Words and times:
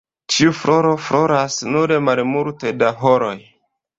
Ĉiu 0.35 0.53
floro 0.59 0.93
floras 1.07 1.59
nur 1.75 1.93
malmulte 2.07 2.75
da 2.85 2.89
horoj. 3.05 3.37